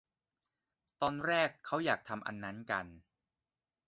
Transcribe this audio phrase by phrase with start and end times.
[1.01, 2.85] ตอนแรกเขาอยากทำอันนั้นกัน